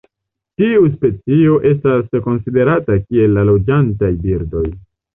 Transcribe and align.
Tiu 0.61 0.87
specio 0.93 1.59
estas 1.73 2.11
konsiderata 2.31 2.99
kiel 3.05 3.41
de 3.41 3.47
loĝantaj 3.55 4.15
birdoj. 4.29 4.69